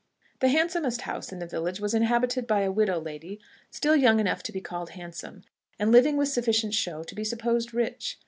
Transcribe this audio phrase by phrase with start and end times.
[0.39, 4.41] The handsomest house in the village was inhabited by a widow lady still young enough
[4.41, 5.43] to be called handsome,
[5.77, 8.19] and living with sufficient show to be supposed rich.